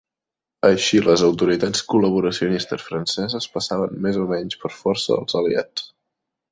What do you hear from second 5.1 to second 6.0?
als aliats.